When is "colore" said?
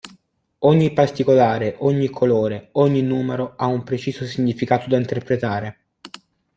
2.09-2.69